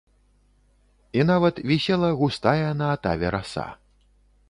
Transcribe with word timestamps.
І 1.19 1.27
нават 1.31 1.55
вісела 1.73 2.09
густая 2.25 2.69
на 2.83 2.91
атаве 2.97 3.27
раса. 3.37 3.67